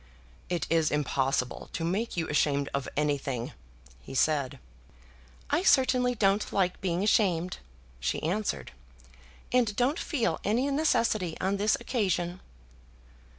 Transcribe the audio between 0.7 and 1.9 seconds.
impossible to